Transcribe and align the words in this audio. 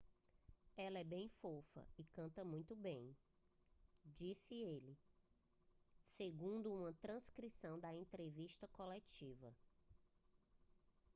"ela 0.79 0.97
é 0.97 1.03
bem 1.03 1.29
fofa 1.29 1.87
e 1.95 2.03
canta 2.05 2.43
muito 2.43 2.75
bem 2.75 3.15
disse 4.03 4.55
ele 4.55 4.97
segundo 6.07 6.73
uma 6.73 6.91
transcrição 6.91 7.79
da 7.79 7.93
entrevista 7.93 8.67
coletiva 8.69 9.55